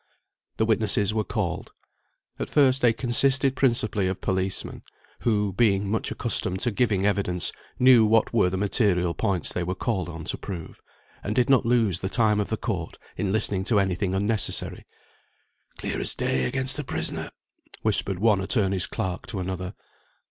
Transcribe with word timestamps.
The 0.57 0.65
witnesses 0.65 1.13
were 1.13 1.23
called. 1.23 1.73
At 2.39 2.49
first 2.49 2.81
they 2.81 2.91
consisted 2.91 3.55
principally 3.55 4.07
of 4.07 4.19
policemen; 4.19 4.81
who, 5.19 5.53
being 5.53 5.87
much 5.87 6.09
accustomed 6.09 6.59
to 6.61 6.71
giving 6.71 7.05
evidence, 7.05 7.51
knew 7.77 8.07
what 8.07 8.33
were 8.33 8.49
the 8.49 8.57
material 8.57 9.13
points 9.13 9.53
they 9.53 9.61
were 9.61 9.75
called 9.75 10.09
on 10.09 10.23
to 10.23 10.39
prove, 10.39 10.81
and 11.23 11.35
did 11.35 11.51
not 11.51 11.67
lose 11.67 11.99
the 11.99 12.09
time 12.09 12.39
of 12.39 12.49
the 12.49 12.57
court 12.57 12.97
in 13.15 13.31
listening 13.31 13.63
to 13.65 13.79
any 13.79 13.93
thing 13.93 14.15
unnecessary. 14.15 14.87
"Clear 15.77 16.01
as 16.01 16.15
day 16.15 16.45
against 16.45 16.77
the 16.77 16.83
prisoner," 16.83 17.29
whispered 17.83 18.17
one 18.17 18.41
attorney's 18.41 18.87
clerk 18.87 19.27
to 19.27 19.39
another. 19.39 19.75